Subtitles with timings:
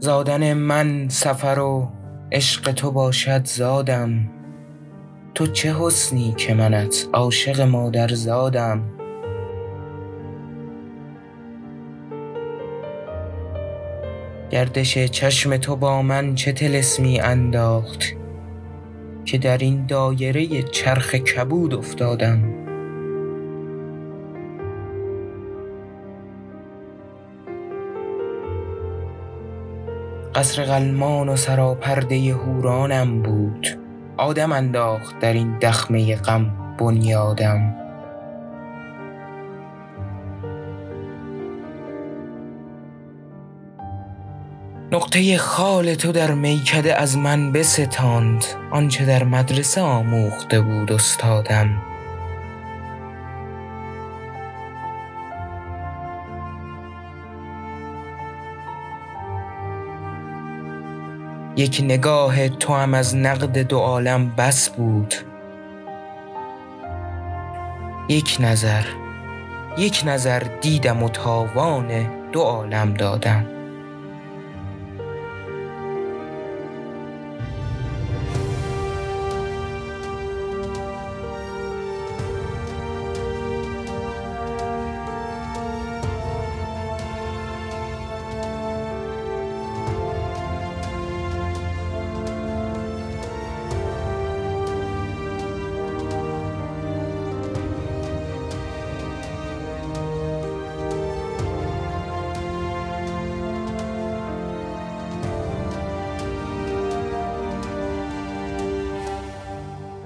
[0.00, 1.88] زادن من سفر و
[2.32, 4.28] عشق تو باشد زادم.
[5.34, 8.82] تو چه حسنی که منت عاشق مادر زادم.
[14.50, 18.04] گردش چشم تو با من چه طلسمی انداخت
[19.24, 22.57] که در این دایره چرخ کبود افتادم.
[30.38, 33.78] قصر غلمان و سراپرده حورانم بود.
[34.16, 37.74] آدم انداخت در این دخمه غم بنیادم.
[44.92, 48.44] نقطه خال تو در میکده از من بستاند.
[48.70, 51.82] آنچه در مدرسه آموخته بود استادم.
[61.58, 65.14] یک نگاه توام از نقد دو عالم بس بود.
[68.08, 68.84] یک نظر
[69.78, 73.57] یک نظر دیدم و تاوان دو عالم دادم.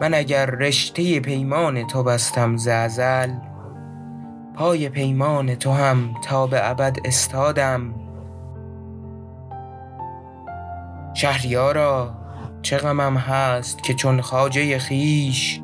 [0.00, 3.30] من اگر رشته پیمان تو بستم ز ازل
[4.54, 7.94] پای پیمان تو هم تا به ابد استادم.
[11.14, 12.14] شهریارا
[12.62, 15.60] چه غمم هست که چون خواجه خویش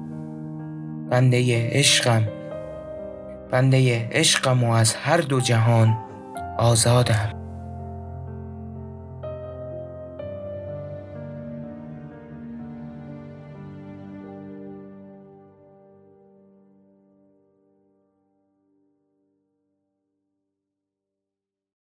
[1.10, 2.28] بنده عشقم
[3.50, 5.99] بنده عشقم و از هر دو جهان
[6.59, 7.41] آزادم.